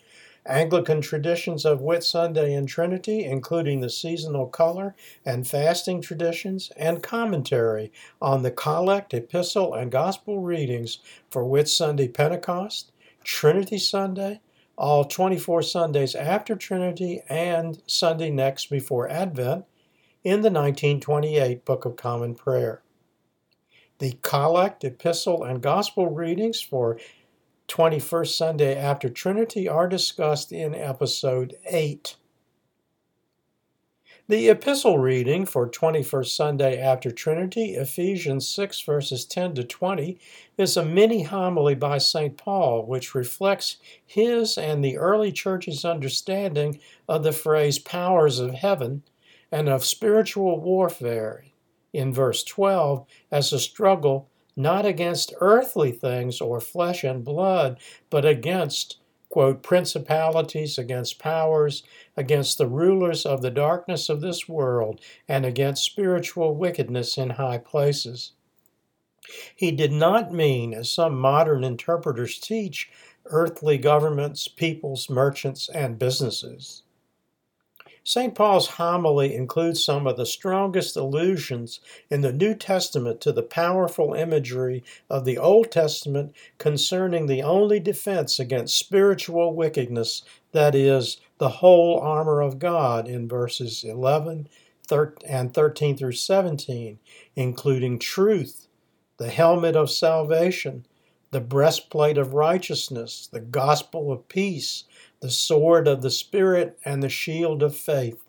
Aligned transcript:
Anglican 0.46 1.00
traditions 1.00 1.64
of 1.64 1.80
Whit 1.80 2.02
Sunday 2.02 2.54
and 2.54 2.68
Trinity, 2.68 3.24
including 3.24 3.80
the 3.80 3.90
seasonal 3.90 4.46
color 4.46 4.94
and 5.24 5.46
fasting 5.46 6.00
traditions, 6.00 6.72
and 6.76 7.02
commentary 7.02 7.92
on 8.20 8.42
the 8.42 8.50
collect, 8.50 9.12
epistle, 9.12 9.74
and 9.74 9.92
gospel 9.92 10.40
readings 10.40 10.98
for 11.30 11.44
Whit 11.44 11.68
Sunday 11.68 12.08
Pentecost, 12.08 12.92
Trinity 13.22 13.78
Sunday, 13.78 14.40
all 14.78 15.04
24 15.04 15.62
Sundays 15.62 16.14
after 16.14 16.56
Trinity, 16.56 17.22
and 17.28 17.82
Sunday 17.86 18.30
next 18.30 18.70
before 18.70 19.10
Advent 19.10 19.66
in 20.24 20.40
the 20.40 20.50
1928 20.50 21.64
Book 21.64 21.84
of 21.84 21.96
Common 21.96 22.34
Prayer. 22.34 22.82
The 23.98 24.16
collect, 24.22 24.82
epistle, 24.82 25.44
and 25.44 25.60
gospel 25.60 26.08
readings 26.08 26.62
for 26.62 26.98
21st 27.70 28.36
Sunday 28.36 28.76
after 28.76 29.08
Trinity 29.08 29.68
are 29.68 29.88
discussed 29.88 30.50
in 30.50 30.74
episode 30.74 31.54
8. 31.70 32.16
The 34.28 34.48
epistle 34.48 34.98
reading 34.98 35.46
for 35.46 35.68
21st 35.68 36.26
Sunday 36.26 36.80
after 36.80 37.12
Trinity, 37.12 37.74
Ephesians 37.74 38.48
6, 38.48 38.80
verses 38.80 39.24
10 39.24 39.54
to 39.54 39.64
20, 39.64 40.18
is 40.58 40.76
a 40.76 40.84
mini 40.84 41.22
homily 41.22 41.76
by 41.76 41.98
St. 41.98 42.36
Paul, 42.36 42.86
which 42.86 43.14
reflects 43.14 43.76
his 44.04 44.58
and 44.58 44.84
the 44.84 44.98
early 44.98 45.30
church's 45.30 45.84
understanding 45.84 46.80
of 47.08 47.22
the 47.22 47.32
phrase 47.32 47.78
powers 47.78 48.40
of 48.40 48.54
heaven 48.54 49.04
and 49.52 49.68
of 49.68 49.84
spiritual 49.84 50.60
warfare 50.60 51.44
in 51.92 52.12
verse 52.12 52.42
12 52.42 53.06
as 53.30 53.52
a 53.52 53.60
struggle 53.60 54.29
not 54.56 54.86
against 54.86 55.34
earthly 55.40 55.92
things 55.92 56.40
or 56.40 56.60
flesh 56.60 57.04
and 57.04 57.24
blood, 57.24 57.78
but 58.10 58.24
against, 58.24 58.98
quote, 59.28 59.62
principalities, 59.62 60.78
against 60.78 61.18
powers, 61.18 61.82
against 62.16 62.58
the 62.58 62.66
rulers 62.66 63.24
of 63.24 63.42
the 63.42 63.50
darkness 63.50 64.08
of 64.08 64.20
this 64.20 64.48
world, 64.48 65.00
and 65.28 65.46
against 65.46 65.84
spiritual 65.84 66.54
wickedness 66.54 67.16
in 67.16 67.30
high 67.30 67.58
places. 67.58 68.32
He 69.54 69.70
did 69.70 69.92
not 69.92 70.32
mean, 70.32 70.74
as 70.74 70.90
some 70.90 71.18
modern 71.18 71.62
interpreters 71.62 72.38
teach, 72.38 72.90
earthly 73.26 73.78
governments, 73.78 74.48
peoples, 74.48 75.08
merchants, 75.08 75.68
and 75.68 75.98
businesses. 75.98 76.82
St. 78.02 78.34
Paul's 78.34 78.66
homily 78.66 79.34
includes 79.34 79.84
some 79.84 80.06
of 80.06 80.16
the 80.16 80.24
strongest 80.24 80.96
allusions 80.96 81.80
in 82.08 82.22
the 82.22 82.32
New 82.32 82.54
Testament 82.54 83.20
to 83.20 83.32
the 83.32 83.42
powerful 83.42 84.14
imagery 84.14 84.82
of 85.10 85.24
the 85.24 85.36
Old 85.36 85.70
Testament 85.70 86.34
concerning 86.56 87.26
the 87.26 87.42
only 87.42 87.78
defense 87.78 88.40
against 88.40 88.78
spiritual 88.78 89.54
wickedness, 89.54 90.22
that 90.52 90.74
is, 90.74 91.18
the 91.38 91.48
whole 91.48 91.98
armor 92.00 92.40
of 92.40 92.58
God, 92.58 93.06
in 93.06 93.28
verses 93.28 93.84
11 93.84 94.48
and 95.26 95.54
13 95.54 95.96
through 95.96 96.12
17, 96.12 96.98
including 97.36 97.98
truth, 97.98 98.66
the 99.18 99.30
helmet 99.30 99.76
of 99.76 99.90
salvation, 99.90 100.86
the 101.30 101.40
breastplate 101.40 102.18
of 102.18 102.34
righteousness, 102.34 103.28
the 103.30 103.40
gospel 103.40 104.10
of 104.10 104.28
peace 104.28 104.84
the 105.20 105.30
sword 105.30 105.86
of 105.86 106.02
the 106.02 106.10
Spirit, 106.10 106.78
and 106.84 107.02
the 107.02 107.08
shield 107.08 107.62
of 107.62 107.76
faith. 107.76 108.22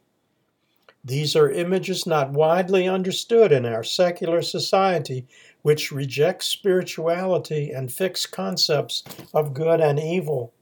These 1.03 1.35
are 1.35 1.50
images 1.50 2.06
not 2.06 2.31
widely 2.31 2.88
understood 2.88 3.52
in 3.52 3.66
our 3.66 3.84
secular 3.84 4.41
society, 4.41 5.25
which 5.63 5.91
rejects 5.91 6.47
spirituality 6.47 7.72
and 7.72 7.91
fixed 7.91 8.31
concepts 8.31 9.03
of 9.34 9.53
good 9.53 9.81
and 9.81 10.00
evil. 10.00 10.53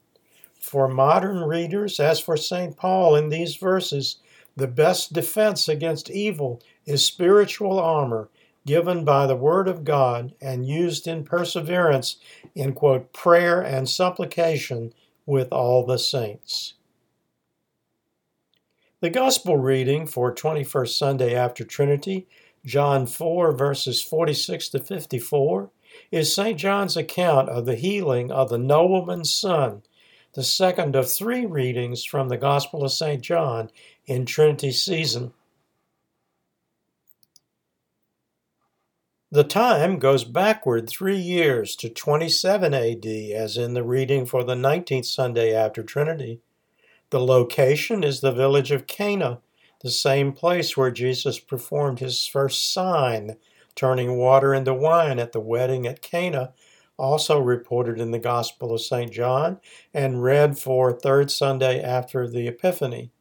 For 0.58 0.88
modern 0.88 1.44
readers, 1.44 1.98
as 2.00 2.20
for 2.20 2.36
St. 2.36 2.76
Paul 2.76 3.16
in 3.16 3.28
these 3.28 3.56
verses, 3.56 4.18
the 4.56 4.68
best 4.68 5.12
defense 5.12 5.68
against 5.68 6.10
evil 6.10 6.62
is 6.86 7.04
spiritual 7.04 7.78
armor 7.78 8.28
given 8.66 9.04
by 9.04 9.26
the 9.26 9.36
Word 9.36 9.68
of 9.68 9.84
God 9.84 10.34
and 10.40 10.66
used 10.66 11.06
in 11.06 11.24
perseverance 11.24 12.16
in 12.54 12.72
quote 12.72 13.12
prayer 13.12 13.60
and 13.60 13.88
supplication 13.88 14.92
with 15.30 15.52
all 15.52 15.86
the 15.86 15.96
saints. 15.96 16.74
The 19.00 19.10
Gospel 19.10 19.56
reading 19.56 20.08
for 20.08 20.34
21st 20.34 20.88
Sunday 20.88 21.36
after 21.36 21.62
Trinity, 21.64 22.26
John 22.66 23.06
4, 23.06 23.52
verses 23.52 24.02
46 24.02 24.70
to 24.70 24.80
54, 24.80 25.70
is 26.10 26.34
St. 26.34 26.58
John's 26.58 26.96
account 26.96 27.48
of 27.48 27.64
the 27.64 27.76
healing 27.76 28.32
of 28.32 28.48
the 28.48 28.58
nobleman's 28.58 29.32
son, 29.32 29.82
the 30.34 30.42
second 30.42 30.96
of 30.96 31.08
three 31.08 31.46
readings 31.46 32.04
from 32.04 32.28
the 32.28 32.36
Gospel 32.36 32.84
of 32.84 32.90
St. 32.90 33.22
John 33.22 33.70
in 34.06 34.26
Trinity 34.26 34.72
season. 34.72 35.32
The 39.32 39.44
time 39.44 40.00
goes 40.00 40.24
backward 40.24 40.88
three 40.88 41.16
years 41.16 41.76
to 41.76 41.88
27 41.88 42.74
AD, 42.74 43.06
as 43.06 43.56
in 43.56 43.74
the 43.74 43.84
reading 43.84 44.26
for 44.26 44.42
the 44.42 44.56
19th 44.56 45.06
Sunday 45.06 45.54
after 45.54 45.84
Trinity. 45.84 46.40
The 47.10 47.20
location 47.20 48.02
is 48.02 48.20
the 48.20 48.32
village 48.32 48.72
of 48.72 48.88
Cana, 48.88 49.38
the 49.82 49.90
same 49.92 50.32
place 50.32 50.76
where 50.76 50.90
Jesus 50.90 51.38
performed 51.38 52.00
his 52.00 52.26
first 52.26 52.72
sign, 52.72 53.36
turning 53.76 54.16
water 54.16 54.52
into 54.52 54.74
wine 54.74 55.20
at 55.20 55.30
the 55.30 55.38
wedding 55.38 55.86
at 55.86 56.02
Cana, 56.02 56.52
also 56.96 57.38
reported 57.38 58.00
in 58.00 58.10
the 58.10 58.18
Gospel 58.18 58.74
of 58.74 58.80
St. 58.80 59.12
John 59.12 59.60
and 59.94 60.24
read 60.24 60.58
for 60.58 60.92
third 60.92 61.30
Sunday 61.30 61.80
after 61.80 62.26
the 62.26 62.48
Epiphany. 62.48 63.12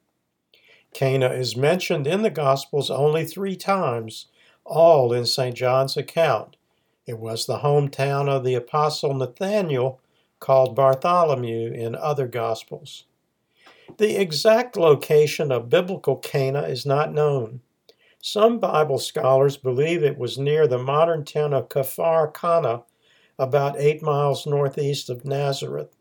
Cana 0.92 1.30
is 1.30 1.56
mentioned 1.56 2.08
in 2.08 2.24
the 2.24 2.32
Gospels 2.32 2.90
only 2.90 3.26
three 3.26 3.56
times 3.56 4.26
all 4.70 5.12
in 5.12 5.26
St. 5.26 5.56
John's 5.56 5.98
account. 5.98 6.56
It 7.06 7.18
was 7.18 7.46
the 7.46 7.60
hometown 7.60 8.30
of 8.30 8.44
the 8.44 8.56
apostle 8.56 9.14
Nathanael, 9.14 10.00
called 10.40 10.76
Bartholomew 10.76 11.72
in 11.74 11.96
other 11.96 12.28
Gospels. 12.28 13.06
The 13.98 14.20
exact 14.20 14.78
location 14.78 15.52
of 15.52 15.70
biblical 15.70 16.16
Cana 16.16 16.62
is 16.62 16.86
not 16.86 17.14
known. 17.14 17.62
Some 18.22 18.60
Bible 18.60 19.00
scholars 19.00 19.58
believe 19.58 20.04
it 20.04 20.18
was 20.18 20.38
near 20.38 20.68
the 20.68 20.78
modern 20.78 21.26
town 21.26 21.54
of 21.54 21.70
Kfar 21.70 22.34
Kana, 22.34 22.84
about 23.38 23.80
eight 23.80 24.02
miles 24.02 24.46
northeast 24.46 25.10
of 25.10 25.26
Nazareth. 25.26 25.96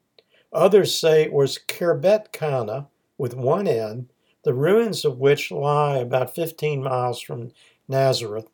Others 0.52 0.98
say 0.98 1.22
it 1.22 1.32
was 1.32 1.58
Khirbet 1.58 2.32
Kana, 2.32 2.88
with 3.16 3.34
one 3.34 3.68
end, 3.68 4.12
the 4.44 4.54
ruins 4.54 5.04
of 5.04 5.18
which 5.18 5.50
lie 5.50 5.98
about 5.98 6.34
15 6.34 6.82
miles 6.82 7.20
from 7.20 7.52
Nazareth. 7.86 8.48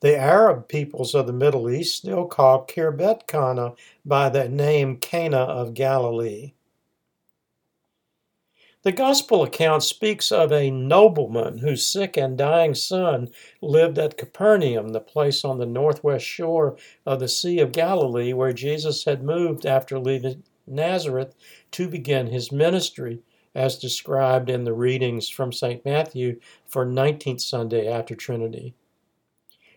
The 0.00 0.16
Arab 0.16 0.66
peoples 0.66 1.14
of 1.14 1.26
the 1.26 1.32
Middle 1.34 1.68
East 1.68 1.98
still 1.98 2.24
call 2.24 2.64
Khirbet 2.64 3.26
Kana 3.26 3.74
by 4.02 4.30
the 4.30 4.48
name 4.48 4.96
Cana 4.96 5.36
of 5.36 5.74
Galilee. 5.74 6.54
The 8.82 8.92
Gospel 8.92 9.42
account 9.42 9.82
speaks 9.82 10.32
of 10.32 10.50
a 10.50 10.70
nobleman 10.70 11.58
whose 11.58 11.84
sick 11.84 12.16
and 12.16 12.38
dying 12.38 12.74
son 12.74 13.28
lived 13.60 13.98
at 13.98 14.16
Capernaum, 14.16 14.88
the 14.88 15.00
place 15.00 15.44
on 15.44 15.58
the 15.58 15.66
northwest 15.66 16.24
shore 16.24 16.78
of 17.04 17.20
the 17.20 17.28
Sea 17.28 17.60
of 17.60 17.72
Galilee 17.72 18.32
where 18.32 18.54
Jesus 18.54 19.04
had 19.04 19.22
moved 19.22 19.66
after 19.66 19.98
leaving 19.98 20.44
Nazareth 20.66 21.34
to 21.72 21.88
begin 21.88 22.28
his 22.28 22.50
ministry, 22.50 23.20
as 23.54 23.78
described 23.78 24.48
in 24.48 24.64
the 24.64 24.72
readings 24.72 25.28
from 25.28 25.52
St. 25.52 25.84
Matthew 25.84 26.40
for 26.66 26.86
19th 26.86 27.42
Sunday 27.42 27.86
after 27.86 28.14
Trinity. 28.14 28.72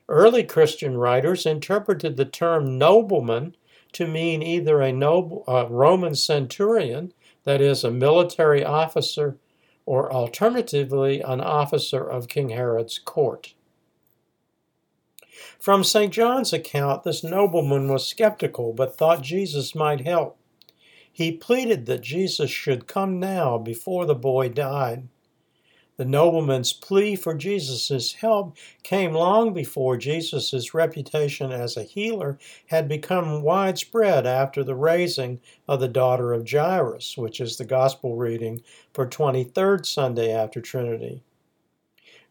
Early 0.09 0.43
Christian 0.43 0.97
writers 0.97 1.45
interpreted 1.45 2.17
the 2.17 2.25
term 2.25 2.77
nobleman 2.77 3.55
to 3.93 4.07
mean 4.07 4.43
either 4.43 4.81
a 4.81 4.91
noble 4.91 5.43
a 5.47 5.65
Roman 5.67 6.15
centurion, 6.15 7.13
that 7.43 7.61
is, 7.61 7.83
a 7.83 7.91
military 7.91 8.63
officer, 8.63 9.37
or 9.85 10.11
alternatively, 10.11 11.21
an 11.21 11.41
officer 11.41 12.03
of 12.03 12.27
King 12.27 12.49
Herod's 12.49 12.97
court. 12.99 13.53
From 15.59 15.83
St. 15.83 16.11
John's 16.11 16.53
account, 16.53 17.03
this 17.03 17.23
nobleman 17.23 17.87
was 17.87 18.07
skeptical 18.07 18.73
but 18.73 18.97
thought 18.97 19.21
Jesus 19.21 19.73
might 19.75 20.01
help. 20.01 20.37
He 21.11 21.31
pleaded 21.31 21.85
that 21.85 22.01
Jesus 22.01 22.49
should 22.49 22.87
come 22.87 23.19
now 23.19 23.57
before 23.57 24.05
the 24.05 24.15
boy 24.15 24.49
died. 24.49 25.07
The 25.95 26.05
nobleman's 26.05 26.73
plea 26.73 27.15
for 27.15 27.35
Jesus' 27.35 28.13
help 28.13 28.57
came 28.81 29.13
long 29.13 29.53
before 29.53 29.95
Jesus' 29.95 30.73
reputation 30.73 31.51
as 31.51 31.77
a 31.77 31.83
healer 31.83 32.39
had 32.67 32.87
become 32.87 33.43
widespread 33.43 34.25
after 34.25 34.63
the 34.63 34.73
raising 34.73 35.39
of 35.67 35.79
the 35.79 35.87
daughter 35.87 36.33
of 36.33 36.49
Jairus, 36.49 37.15
which 37.15 37.39
is 37.39 37.57
the 37.57 37.65
gospel 37.65 38.15
reading 38.15 38.63
for 38.91 39.05
23rd 39.05 39.85
Sunday 39.85 40.31
after 40.31 40.61
Trinity. 40.61 41.21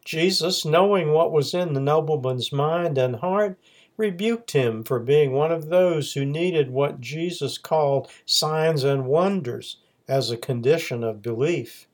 Jesus, 0.03 0.65
knowing 0.65 1.13
what 1.13 1.31
was 1.31 1.53
in 1.53 1.71
the 1.71 1.79
nobleman's 1.79 2.51
mind 2.51 2.97
and 2.97 3.15
heart, 3.17 3.57
rebuked 3.95 4.51
him 4.51 4.83
for 4.83 4.99
being 4.99 5.31
one 5.31 5.53
of 5.53 5.69
those 5.69 6.13
who 6.13 6.25
needed 6.25 6.69
what 6.69 6.99
Jesus 6.99 7.57
called 7.57 8.11
signs 8.25 8.83
and 8.83 9.05
wonders 9.05 9.77
as 10.05 10.29
a 10.29 10.35
condition 10.35 11.01
of 11.01 11.21
belief. 11.21 11.87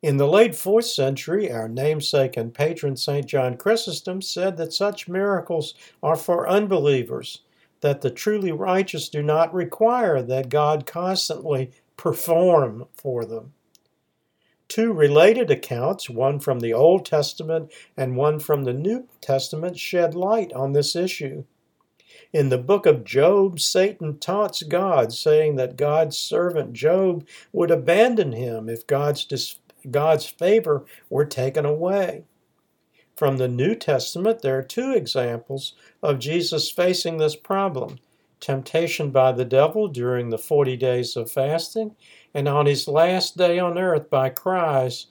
In 0.00 0.16
the 0.16 0.28
late 0.28 0.52
4th 0.52 0.84
century, 0.84 1.50
our 1.50 1.68
namesake 1.68 2.36
and 2.36 2.54
patron 2.54 2.96
St. 2.96 3.26
John 3.26 3.56
Chrysostom 3.56 4.22
said 4.22 4.56
that 4.56 4.72
such 4.72 5.08
miracles 5.08 5.74
are 6.04 6.14
for 6.14 6.48
unbelievers, 6.48 7.40
that 7.80 8.00
the 8.00 8.10
truly 8.10 8.52
righteous 8.52 9.08
do 9.08 9.24
not 9.24 9.52
require 9.52 10.22
that 10.22 10.50
God 10.50 10.86
constantly 10.86 11.72
perform 11.96 12.86
for 12.94 13.24
them. 13.24 13.54
Two 14.68 14.92
related 14.92 15.50
accounts, 15.50 16.08
one 16.08 16.38
from 16.38 16.60
the 16.60 16.72
Old 16.72 17.04
Testament 17.04 17.72
and 17.96 18.16
one 18.16 18.38
from 18.38 18.62
the 18.62 18.72
New 18.72 19.08
Testament, 19.20 19.80
shed 19.80 20.14
light 20.14 20.52
on 20.52 20.74
this 20.74 20.94
issue. 20.94 21.42
In 22.32 22.50
the 22.50 22.58
book 22.58 22.86
of 22.86 23.04
Job, 23.04 23.58
Satan 23.58 24.18
taunts 24.18 24.62
God, 24.62 25.12
saying 25.12 25.56
that 25.56 25.76
God's 25.76 26.16
servant 26.16 26.74
Job 26.74 27.26
would 27.52 27.72
abandon 27.72 28.32
him 28.32 28.68
if 28.68 28.86
God's 28.86 29.24
dis- 29.24 29.58
God's 29.90 30.26
favor 30.26 30.84
were 31.08 31.24
taken 31.24 31.64
away. 31.64 32.24
From 33.16 33.36
the 33.36 33.48
New 33.48 33.74
Testament, 33.74 34.42
there 34.42 34.58
are 34.58 34.62
two 34.62 34.92
examples 34.92 35.74
of 36.02 36.18
Jesus 36.18 36.70
facing 36.70 37.18
this 37.18 37.36
problem 37.36 37.98
temptation 38.40 39.10
by 39.10 39.32
the 39.32 39.44
devil 39.44 39.88
during 39.88 40.30
the 40.30 40.38
40 40.38 40.76
days 40.76 41.16
of 41.16 41.28
fasting, 41.28 41.96
and 42.32 42.46
on 42.46 42.66
his 42.66 42.86
last 42.86 43.36
day 43.36 43.58
on 43.58 43.76
earth 43.76 44.08
by 44.08 44.28
cries, 44.28 45.06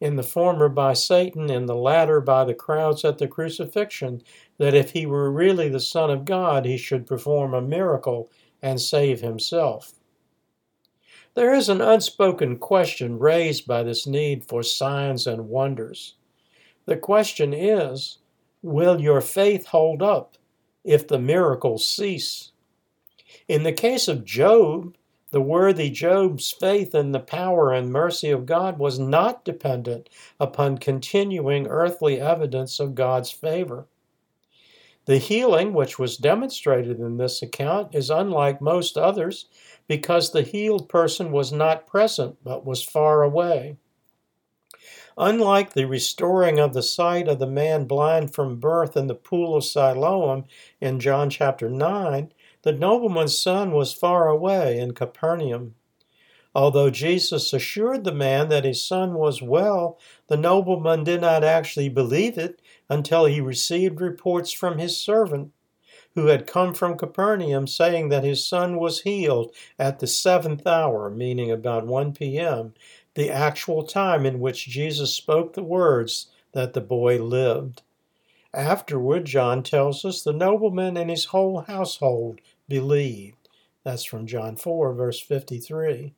in 0.00 0.16
the 0.16 0.22
former 0.22 0.68
by 0.68 0.94
Satan, 0.94 1.50
in 1.50 1.66
the 1.66 1.76
latter 1.76 2.22
by 2.22 2.44
the 2.44 2.54
crowds 2.54 3.04
at 3.04 3.18
the 3.18 3.28
crucifixion, 3.28 4.22
that 4.56 4.72
if 4.72 4.92
he 4.92 5.04
were 5.04 5.30
really 5.30 5.68
the 5.68 5.80
Son 5.80 6.10
of 6.10 6.24
God, 6.24 6.64
he 6.64 6.78
should 6.78 7.06
perform 7.06 7.52
a 7.52 7.60
miracle 7.60 8.30
and 8.62 8.80
save 8.80 9.20
himself. 9.20 9.92
There 11.34 11.54
is 11.54 11.68
an 11.68 11.80
unspoken 11.80 12.58
question 12.58 13.18
raised 13.18 13.66
by 13.66 13.84
this 13.84 14.06
need 14.06 14.44
for 14.44 14.62
signs 14.62 15.26
and 15.26 15.48
wonders. 15.48 16.14
The 16.86 16.96
question 16.96 17.54
is 17.54 18.18
Will 18.62 19.00
your 19.00 19.20
faith 19.20 19.66
hold 19.66 20.02
up 20.02 20.36
if 20.82 21.06
the 21.06 21.20
miracles 21.20 21.88
cease? 21.88 22.50
In 23.46 23.62
the 23.62 23.72
case 23.72 24.08
of 24.08 24.24
Job, 24.24 24.96
the 25.30 25.40
worthy 25.40 25.88
Job's 25.88 26.50
faith 26.50 26.94
in 26.96 27.12
the 27.12 27.20
power 27.20 27.72
and 27.72 27.92
mercy 27.92 28.30
of 28.30 28.44
God 28.44 28.80
was 28.80 28.98
not 28.98 29.44
dependent 29.44 30.08
upon 30.40 30.78
continuing 30.78 31.68
earthly 31.68 32.20
evidence 32.20 32.80
of 32.80 32.96
God's 32.96 33.30
favor. 33.30 33.86
The 35.06 35.18
healing 35.18 35.72
which 35.72 35.98
was 35.98 36.16
demonstrated 36.16 36.98
in 36.98 37.16
this 37.16 37.40
account 37.42 37.94
is 37.94 38.10
unlike 38.10 38.60
most 38.60 38.98
others 38.98 39.46
because 39.90 40.30
the 40.30 40.42
healed 40.42 40.88
person 40.88 41.32
was 41.32 41.50
not 41.50 41.84
present 41.84 42.36
but 42.44 42.64
was 42.64 42.80
far 42.80 43.24
away. 43.24 43.76
Unlike 45.18 45.72
the 45.72 45.84
restoring 45.84 46.60
of 46.60 46.74
the 46.74 46.82
sight 46.82 47.26
of 47.26 47.40
the 47.40 47.46
man 47.48 47.86
blind 47.86 48.32
from 48.32 48.60
birth 48.60 48.96
in 48.96 49.08
the 49.08 49.16
pool 49.16 49.56
of 49.56 49.64
Siloam 49.64 50.44
in 50.80 51.00
John 51.00 51.28
chapter 51.28 51.68
9, 51.68 52.32
the 52.62 52.70
nobleman's 52.70 53.36
son 53.36 53.72
was 53.72 53.92
far 53.92 54.28
away 54.28 54.78
in 54.78 54.94
Capernaum. 54.94 55.74
Although 56.54 56.90
Jesus 56.90 57.52
assured 57.52 58.04
the 58.04 58.12
man 58.12 58.48
that 58.48 58.64
his 58.64 58.86
son 58.86 59.14
was 59.14 59.42
well, 59.42 59.98
the 60.28 60.36
nobleman 60.36 61.02
did 61.02 61.20
not 61.20 61.42
actually 61.42 61.88
believe 61.88 62.38
it 62.38 62.62
until 62.88 63.24
he 63.24 63.40
received 63.40 64.00
reports 64.00 64.52
from 64.52 64.78
his 64.78 64.96
servant 64.96 65.50
who 66.14 66.26
had 66.26 66.46
come 66.46 66.74
from 66.74 66.98
Capernaum, 66.98 67.66
saying 67.66 68.08
that 68.08 68.24
his 68.24 68.44
son 68.44 68.76
was 68.76 69.02
healed 69.02 69.54
at 69.78 70.00
the 70.00 70.06
seventh 70.06 70.66
hour, 70.66 71.08
meaning 71.08 71.50
about 71.50 71.86
1 71.86 72.12
p.m., 72.14 72.74
the 73.14 73.30
actual 73.30 73.82
time 73.82 74.26
in 74.26 74.40
which 74.40 74.66
Jesus 74.66 75.14
spoke 75.14 75.52
the 75.52 75.62
words 75.62 76.28
that 76.52 76.72
the 76.72 76.80
boy 76.80 77.22
lived. 77.22 77.82
Afterward, 78.52 79.26
John 79.26 79.62
tells 79.62 80.04
us 80.04 80.22
the 80.22 80.32
nobleman 80.32 80.96
and 80.96 81.10
his 81.10 81.26
whole 81.26 81.60
household 81.62 82.40
believed. 82.68 83.48
That's 83.84 84.04
from 84.04 84.26
John 84.26 84.56
4, 84.56 84.92
verse 84.94 85.20
53. 85.20 86.14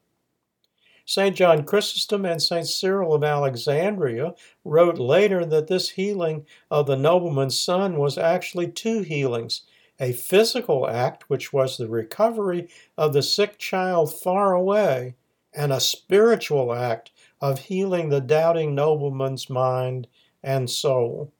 St. 1.05 1.37
John 1.37 1.65
Chrysostom 1.65 2.25
and 2.25 2.41
St. 2.41 2.67
Cyril 2.67 3.12
of 3.12 3.25
Alexandria 3.25 4.35
wrote 4.65 4.99
later 4.99 5.44
that 5.44 5.67
this 5.67 5.91
healing 5.91 6.47
of 6.71 6.87
the 6.87 6.97
nobleman's 6.97 7.59
son 7.59 7.99
was 7.99 8.17
actually 8.17 8.69
two 8.69 9.03
healings 9.03 9.62
a 10.00 10.12
physical 10.12 10.89
act, 10.89 11.29
which 11.29 11.53
was 11.53 11.77
the 11.77 11.89
recovery 11.89 12.69
of 12.97 13.12
the 13.12 13.23
sick 13.23 13.59
child 13.59 14.12
far 14.12 14.53
away, 14.53 15.15
and 15.53 15.73
a 15.73 15.81
spiritual 15.81 16.73
act 16.73 17.11
of 17.41 17.61
healing 17.61 18.09
the 18.09 18.21
doubting 18.21 18.75
nobleman's 18.75 19.50
mind 19.50 20.06
and 20.43 20.71
soul. 20.71 21.33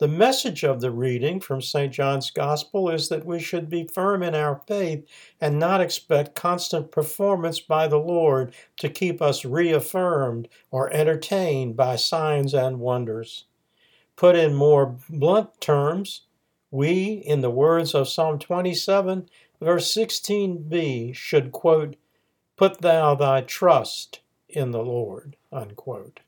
The 0.00 0.08
message 0.08 0.64
of 0.64 0.80
the 0.80 0.90
reading 0.90 1.40
from 1.40 1.60
St. 1.60 1.92
John's 1.92 2.30
Gospel 2.30 2.88
is 2.88 3.10
that 3.10 3.26
we 3.26 3.38
should 3.38 3.68
be 3.68 3.86
firm 3.86 4.22
in 4.22 4.34
our 4.34 4.62
faith 4.66 5.06
and 5.42 5.58
not 5.58 5.82
expect 5.82 6.34
constant 6.34 6.90
performance 6.90 7.60
by 7.60 7.86
the 7.86 7.98
Lord 7.98 8.54
to 8.78 8.88
keep 8.88 9.20
us 9.20 9.44
reaffirmed 9.44 10.48
or 10.70 10.90
entertained 10.90 11.76
by 11.76 11.96
signs 11.96 12.54
and 12.54 12.80
wonders. 12.80 13.44
Put 14.16 14.36
in 14.36 14.54
more 14.54 14.96
blunt 15.10 15.60
terms, 15.60 16.22
we, 16.70 17.12
in 17.12 17.40
the 17.40 17.50
words 17.50 17.94
of 17.94 18.08
Psalm 18.08 18.38
27, 18.38 19.28
verse 19.60 19.94
16b, 19.94 21.14
should 21.14 21.52
quote, 21.52 21.96
Put 22.56 22.80
thou 22.80 23.14
thy 23.14 23.40
trust 23.40 24.20
in 24.48 24.70
the 24.70 24.82
Lord, 24.82 25.36
unquote. 25.52 26.20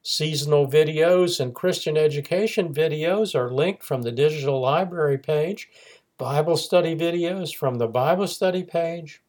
Seasonal 0.01 0.65
videos 0.65 1.41
and 1.41 1.53
Christian 1.53 1.97
education 1.97 2.73
videos 2.73 3.35
are 3.35 3.51
linked 3.51 3.83
from 3.83 4.01
the 4.01 4.13
digital 4.13 4.61
library 4.61 5.17
page, 5.17 5.69
Bible 6.17 6.55
study 6.55 6.95
videos 6.95 7.53
from 7.53 7.75
the 7.75 7.87
Bible 7.87 8.27
study 8.27 8.63
page, 8.63 9.21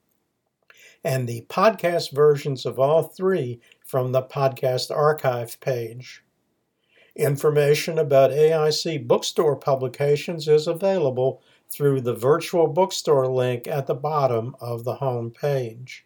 and 1.03 1.29
the 1.29 1.45
podcast 1.49 2.13
versions 2.13 2.65
of 2.65 2.79
all 2.79 3.03
three 3.03 3.61
from 3.85 4.13
the 4.13 4.23
podcast 4.23 4.95
archive 4.95 5.59
page. 5.61 6.23
Information 7.17 7.99
about 7.99 8.31
AIC 8.31 9.09
bookstore 9.09 9.57
publications 9.57 10.47
is 10.47 10.69
available 10.69 11.43
through 11.69 12.01
the 12.01 12.15
virtual 12.15 12.69
bookstore 12.69 13.27
link 13.27 13.67
at 13.67 13.89
the 13.89 13.95
bottom 13.95 14.55
of 14.61 14.85
the 14.85 14.95
home 14.95 15.33
page. 15.33 16.05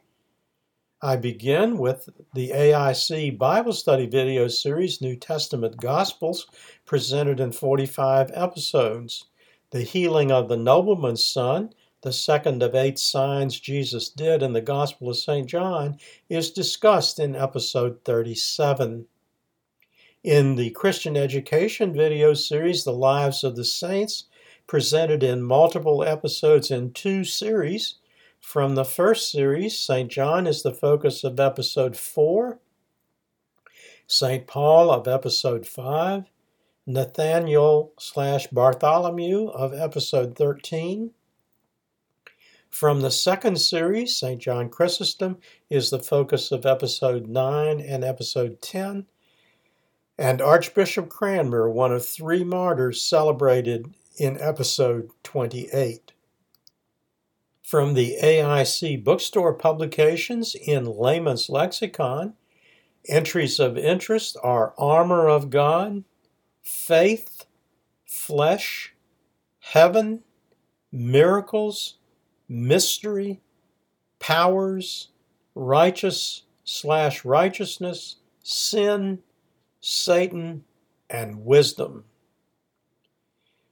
I 1.05 1.17
begin 1.17 1.77
with 1.77 2.09
the 2.33 2.49
AIC 2.49 3.37
Bible 3.37 3.75
Study 3.75 4.07
video 4.07 4.49
series, 4.49 5.03
New 5.03 5.17
Testament 5.17 5.77
Gospels, 5.77 6.47
presented 6.87 7.41
in 7.41 7.53
45 7.53 8.31
episodes. 8.33 9.27
The 9.71 9.83
healing 9.83 10.33
of 10.33 10.49
the 10.49 10.57
nobleman's 10.57 11.23
son, 11.23 11.75
the 12.01 12.11
second 12.11 12.63
of 12.63 12.75
eight 12.75 12.99
signs 12.99 13.61
Jesus 13.61 14.09
did 14.09 14.43
in 14.43 14.55
the 14.55 14.63
Gospel 14.63 15.11
of 15.11 15.19
St. 15.19 15.47
John, 15.47 15.99
is 16.31 16.51
discussed 16.51 17.21
in 17.21 17.37
episode 17.37 17.99
37. 18.07 19.05
In 20.23 20.55
the 20.55 20.71
Christian 20.71 21.19
Education 21.19 21.93
video 21.93 22.33
series, 22.33 22.85
The 22.85 22.95
Lives 22.95 23.45
of 23.45 23.57
the 23.57 23.65
Saints, 23.67 24.25
presented 24.67 25.23
in 25.23 25.43
multiple 25.43 26.03
episodes 26.03 26.71
in 26.71 26.95
two 26.95 27.25
series. 27.25 27.97
From 28.45 28.77
the 28.77 28.85
first 28.85 29.33
series, 29.33 29.81
St. 29.81 30.09
John 30.09 30.47
is 30.47 30.63
the 30.63 30.73
focus 30.73 31.25
of 31.25 31.41
episode 31.41 31.97
4, 31.97 32.61
St. 34.07 34.47
Paul 34.47 34.93
of 34.93 35.09
episode 35.09 35.67
5, 35.67 36.27
Nathaniel 36.87 37.95
slash 37.99 38.47
Bartholomew 38.49 39.49
of 39.49 39.73
episode 39.75 40.37
13. 40.37 41.11
From 42.71 43.01
the 43.01 43.11
second 43.11 43.61
series, 43.61 44.17
St. 44.17 44.41
John 44.41 44.69
Chrysostom 44.69 45.39
is 45.69 45.91
the 45.91 45.99
focus 45.99 46.53
of 46.53 46.65
episode 46.65 47.27
9 47.27 47.81
and 47.81 48.05
episode 48.05 48.63
10. 48.63 49.07
And 50.17 50.41
Archbishop 50.41 51.09
Cranmer, 51.09 51.69
one 51.69 51.93
of 51.93 52.07
three 52.07 52.45
martyrs 52.45 53.03
celebrated 53.03 53.95
in 54.17 54.41
episode 54.41 55.11
28. 55.25 56.14
From 57.65 57.95
the 57.95 58.19
AIC 58.23 59.03
bookstore 59.03 59.55
publications 59.55 60.55
in 60.55 60.85
Layman's 60.85 61.49
Lexicon, 61.49 62.35
entries 63.09 63.59
of 63.59 63.79
interest 63.79 64.37
are 64.43 64.75
Armor 64.77 65.31
of 65.31 65.49
God, 65.49 66.05
Faith, 66.63 67.47
Flesh, 68.05 68.95
Heaven, 69.61 70.25
Miracles, 70.93 71.95
Mystery, 72.51 73.41
Powers, 74.19 75.09
Righteous 75.55 76.43
slash 76.65 77.25
Righteousness, 77.25 78.17
Sin, 78.43 79.21
Satan, 79.81 80.65
and 81.09 81.47
Wisdom. 81.47 82.05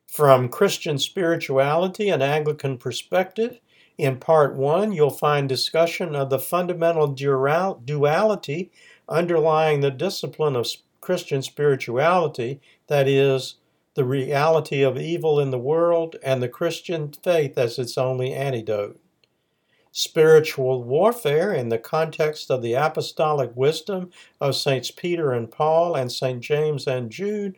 From 0.06 0.48
Christian 0.48 0.98
Spirituality 0.98 2.08
and 2.08 2.22
Anglican 2.22 2.78
Perspective, 2.78 3.60
in 4.02 4.18
part 4.18 4.56
one, 4.56 4.90
you'll 4.90 5.10
find 5.10 5.48
discussion 5.48 6.16
of 6.16 6.28
the 6.28 6.40
fundamental 6.40 7.06
duality 7.06 8.72
underlying 9.08 9.80
the 9.80 9.92
discipline 9.92 10.56
of 10.56 10.66
Christian 11.00 11.40
spirituality, 11.40 12.60
that 12.88 13.06
is, 13.06 13.58
the 13.94 14.04
reality 14.04 14.82
of 14.82 14.98
evil 14.98 15.38
in 15.38 15.52
the 15.52 15.58
world 15.58 16.16
and 16.20 16.42
the 16.42 16.48
Christian 16.48 17.12
faith 17.22 17.56
as 17.56 17.78
its 17.78 17.96
only 17.96 18.32
antidote. 18.32 18.98
Spiritual 19.92 20.82
warfare 20.82 21.54
in 21.54 21.68
the 21.68 21.78
context 21.78 22.50
of 22.50 22.60
the 22.60 22.74
apostolic 22.74 23.52
wisdom 23.54 24.10
of 24.40 24.56
Saints 24.56 24.90
Peter 24.90 25.30
and 25.30 25.48
Paul 25.48 25.94
and 25.94 26.10
St. 26.10 26.40
James 26.40 26.88
and 26.88 27.08
Jude 27.08 27.56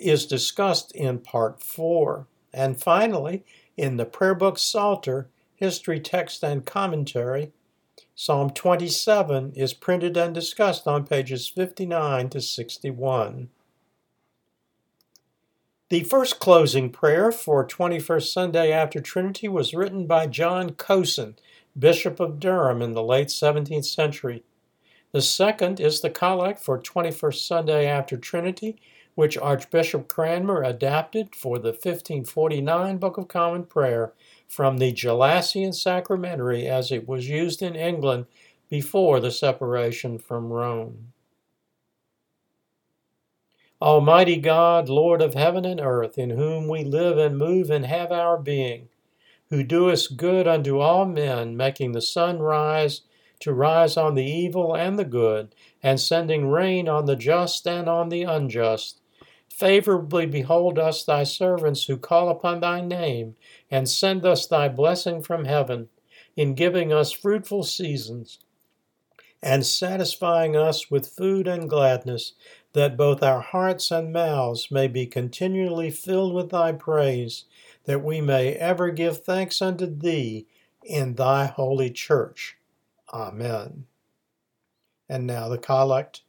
is 0.00 0.24
discussed 0.24 0.92
in 0.92 1.18
part 1.18 1.62
4. 1.62 2.26
And 2.54 2.80
finally, 2.80 3.44
in 3.76 3.98
the 3.98 4.06
prayer 4.06 4.34
book 4.34 4.56
Psalter, 4.56 5.28
history, 5.56 6.00
text, 6.00 6.42
and 6.42 6.64
commentary, 6.64 7.52
Psalm 8.14 8.50
27 8.50 9.52
is 9.54 9.74
printed 9.74 10.16
and 10.16 10.34
discussed 10.34 10.86
on 10.86 11.06
pages 11.06 11.48
59 11.48 12.28
to 12.30 12.40
61. 12.40 13.48
The 15.90 16.04
first 16.04 16.38
closing 16.38 16.90
prayer 16.90 17.30
for 17.30 17.66
21st 17.66 18.32
Sunday 18.32 18.72
after 18.72 19.00
Trinity 19.00 19.48
was 19.48 19.74
written 19.74 20.06
by 20.06 20.26
John 20.26 20.70
Cosin, 20.70 21.36
Bishop 21.78 22.20
of 22.20 22.40
Durham 22.40 22.80
in 22.82 22.92
the 22.92 23.02
late 23.02 23.28
17th 23.28 23.84
century. 23.84 24.44
The 25.12 25.22
second 25.22 25.80
is 25.80 26.00
the 26.00 26.10
collect 26.10 26.60
for 26.60 26.80
21st 26.80 27.46
Sunday 27.46 27.86
after 27.86 28.16
Trinity 28.16 28.78
which 29.14 29.38
Archbishop 29.38 30.08
Cranmer 30.08 30.62
adapted 30.62 31.34
for 31.34 31.58
the 31.58 31.70
1549 31.70 32.98
Book 32.98 33.16
of 33.16 33.28
Common 33.28 33.64
Prayer 33.64 34.12
from 34.48 34.78
the 34.78 34.92
Gelasian 34.92 35.74
Sacramentary 35.74 36.66
as 36.66 36.92
it 36.92 37.08
was 37.08 37.28
used 37.28 37.62
in 37.62 37.74
England 37.74 38.26
before 38.68 39.20
the 39.20 39.30
separation 39.30 40.18
from 40.18 40.52
Rome. 40.52 41.12
Almighty 43.80 44.36
God, 44.36 44.88
Lord 44.88 45.20
of 45.20 45.34
heaven 45.34 45.64
and 45.64 45.80
earth, 45.80 46.16
in 46.16 46.30
whom 46.30 46.68
we 46.68 46.84
live 46.84 47.18
and 47.18 47.36
move 47.36 47.70
and 47.70 47.84
have 47.84 48.10
our 48.10 48.38
being, 48.38 48.88
who 49.50 49.62
doest 49.62 50.16
good 50.16 50.48
unto 50.48 50.78
all 50.78 51.04
men, 51.04 51.56
making 51.56 51.92
the 51.92 52.00
sun 52.00 52.38
rise 52.38 53.02
to 53.40 53.52
rise 53.52 53.96
on 53.96 54.14
the 54.14 54.24
evil 54.24 54.74
and 54.74 54.98
the 54.98 55.04
good, 55.04 55.54
and 55.82 56.00
sending 56.00 56.48
rain 56.48 56.88
on 56.88 57.04
the 57.04 57.16
just 57.16 57.66
and 57.66 57.88
on 57.88 58.08
the 58.08 58.22
unjust, 58.22 59.00
Favorably 59.54 60.26
behold 60.26 60.80
us, 60.80 61.04
thy 61.04 61.22
servants, 61.22 61.84
who 61.84 61.96
call 61.96 62.28
upon 62.28 62.58
thy 62.58 62.80
name, 62.80 63.36
and 63.70 63.88
send 63.88 64.26
us 64.26 64.48
thy 64.48 64.68
blessing 64.68 65.22
from 65.22 65.44
heaven, 65.44 65.88
in 66.34 66.54
giving 66.54 66.92
us 66.92 67.12
fruitful 67.12 67.62
seasons, 67.62 68.40
and 69.40 69.64
satisfying 69.64 70.56
us 70.56 70.90
with 70.90 71.06
food 71.06 71.46
and 71.46 71.70
gladness, 71.70 72.32
that 72.72 72.96
both 72.96 73.22
our 73.22 73.40
hearts 73.40 73.92
and 73.92 74.12
mouths 74.12 74.72
may 74.72 74.88
be 74.88 75.06
continually 75.06 75.92
filled 75.92 76.34
with 76.34 76.50
thy 76.50 76.72
praise, 76.72 77.44
that 77.84 78.02
we 78.02 78.20
may 78.20 78.54
ever 78.54 78.90
give 78.90 79.22
thanks 79.22 79.62
unto 79.62 79.86
thee 79.86 80.48
in 80.82 81.14
thy 81.14 81.46
holy 81.46 81.90
church. 81.90 82.56
Amen. 83.12 83.86
And 85.08 85.28
now 85.28 85.48
the 85.48 85.58
collect. 85.58 86.23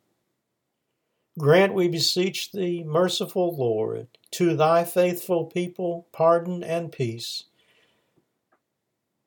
Grant, 1.38 1.74
we 1.74 1.90
beseech 1.90 2.52
thee, 2.52 2.84
merciful 2.86 3.56
Lord, 3.56 4.08
to 4.32 4.56
thy 4.56 4.86
faithful 4.86 5.46
people 5.46 6.08
pardon 6.14 6.64
and 6.64 6.92
peace, 6.92 7.46